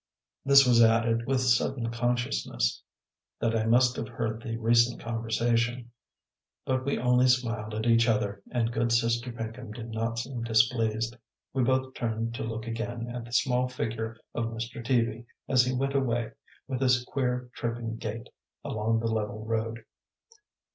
This 0.43 0.65
was 0.65 0.81
added 0.81 1.27
with 1.27 1.41
sudden 1.41 1.91
consciousness 1.91 2.81
that 3.39 3.55
I 3.55 3.67
must 3.67 3.95
have 3.97 4.07
heard 4.09 4.41
the 4.41 4.57
recent 4.57 4.99
conversation, 4.99 5.91
but 6.65 6.83
we 6.83 6.97
only 6.97 7.27
smiled 7.27 7.75
at 7.75 7.85
each 7.85 8.07
other, 8.09 8.41
and 8.49 8.71
good 8.71 8.91
Sister 8.91 9.31
Pinkham 9.31 9.71
did 9.71 9.91
not 9.91 10.17
seem 10.17 10.41
displeased. 10.43 11.15
We 11.53 11.61
both 11.63 11.93
turned 11.93 12.33
to 12.33 12.43
look 12.43 12.65
again 12.65 13.09
at 13.11 13.25
the 13.25 13.31
small 13.31 13.67
figure 13.67 14.17
of 14.33 14.45
Mr. 14.45 14.83
Teaby, 14.83 15.27
as 15.47 15.65
he 15.65 15.75
went 15.75 15.93
away, 15.93 16.31
with 16.67 16.81
his 16.81 17.03
queer, 17.05 17.51
tripping 17.53 17.97
gait, 17.97 18.27
along 18.63 19.01
the 19.01 19.07
level 19.07 19.45
road. 19.45 19.85